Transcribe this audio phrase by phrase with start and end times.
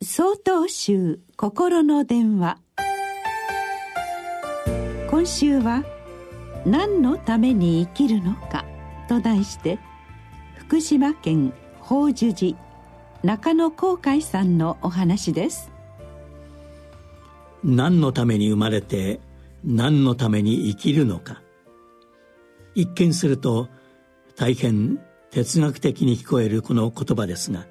[0.00, 2.58] 総統集心の電話。
[5.10, 5.82] 今週は
[6.64, 8.64] 「何のために生きるのか」
[9.10, 9.80] と題して
[10.56, 12.56] 福島県法寿寺
[13.24, 15.72] 中野航海さんのお話です。
[17.64, 19.18] 何のために生まれて
[19.64, 21.42] 何のために生きるのか。
[22.76, 23.66] 一見すると
[24.36, 25.00] 大変
[25.32, 27.66] 哲学的に聞こえるこの言葉ですが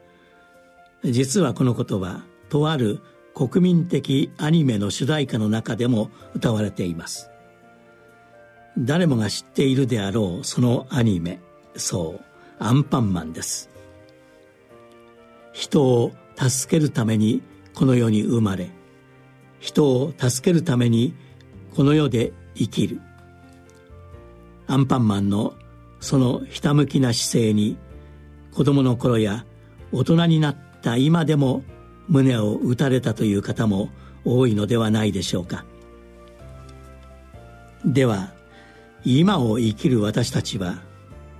[1.03, 2.99] 実はこのことはとある
[3.33, 7.29] 国民的アニメの主題歌の中でも歌われています。
[8.79, 11.39] 誰もが知っているであろうそのアニメ
[11.75, 12.21] そう
[12.59, 13.69] アンパンマンです。
[15.53, 17.41] 人を助けるために
[17.73, 18.69] この世に生まれ
[19.59, 21.15] 人を助けるために
[21.75, 23.01] この世で生きる。
[24.67, 25.53] アンパンマンの
[25.99, 27.77] そのひたむきな姿勢に
[28.53, 29.45] 子供の頃や
[29.91, 31.63] 大人になった今でも
[32.07, 33.89] 胸を打たれたという方も
[34.25, 35.65] 多いのではないでしょうか。
[37.85, 38.33] では
[39.03, 40.79] 今を生きる私たちは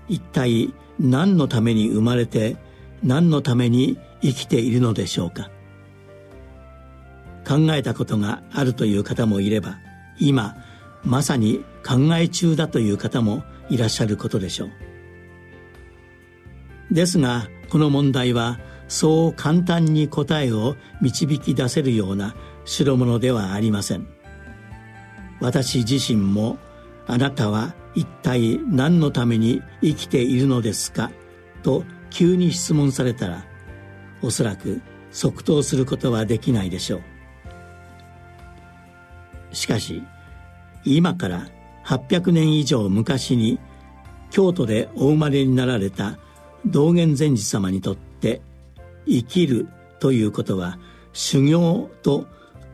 [0.07, 2.55] 一体何のために生まれて
[3.03, 5.49] 何のために生きているのでしょうか。
[7.47, 9.77] 考えたことがあるという方もいれば
[10.19, 10.57] 今
[11.05, 14.69] まさに考え中だという方もいらっしゃることでしょう。
[16.91, 22.35] ですがこの問題はそう簡単に答えを導き出せるような
[22.65, 24.07] 代物ではありません。
[25.39, 26.57] 私自身も
[27.05, 31.11] あなたは一体何のために生きているのですか？
[31.63, 33.45] と急に質問されたら
[34.21, 37.01] おそらく即答することはできないでしょう。
[39.55, 40.03] しかし
[40.85, 41.47] 今から
[41.85, 43.59] 800年以上昔に
[44.29, 46.17] 京都でお生まれになられた
[46.65, 48.41] 道元禅師様にとって
[49.07, 49.67] 生きる
[49.99, 50.77] ということは
[51.13, 52.27] 修行と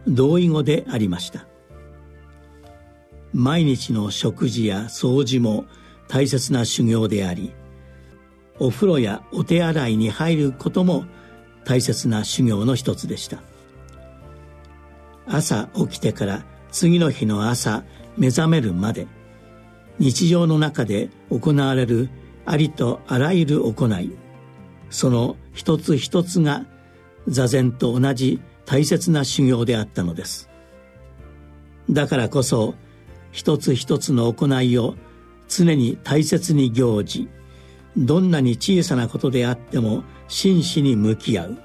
[0.08, 1.48] 同意語でありました。
[3.34, 5.66] 毎日の食事や掃除も
[6.08, 7.52] 大切な修行であり
[8.60, 11.06] お風呂やお手洗いに入ることも
[11.66, 13.42] 大切な修行の一つでした。
[15.26, 17.84] 朝起きてから次の日の朝
[18.18, 19.08] 目覚めるまで
[20.00, 22.10] 日常の中で行われる
[22.46, 24.12] ありとあらゆる行い
[24.94, 26.66] その一つ一つが
[27.28, 30.52] 座禅と同じ大切な修行であったのです。
[31.90, 32.76] だからこそ
[33.32, 34.94] 一つ一つの行いを
[35.48, 37.28] 常に大切に行事。
[37.98, 41.58] どんなに小さなことであっても真摯に向き合う。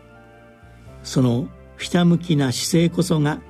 [1.02, 3.42] そのひたむきな姿勢こそが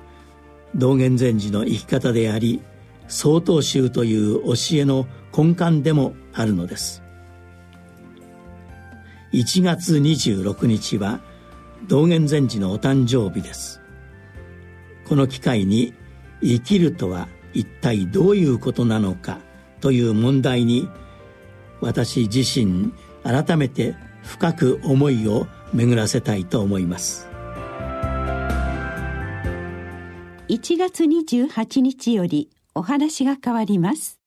[0.75, 2.61] 道元禅師の生き方であり
[3.07, 7.01] 曹洞宗という教えの根幹でもあるのです。
[9.31, 11.19] 1月26日は
[11.87, 13.79] 道元禅師のお誕生日です。
[15.07, 15.93] この機会に
[16.41, 19.39] 生きるとは一体どういうことなのか
[19.81, 20.89] という問題に
[21.79, 22.91] 私自身
[23.23, 27.27] 改めて深く思いを巡らせたいと思います。
[30.49, 34.18] 1月28日よりお話が変わります。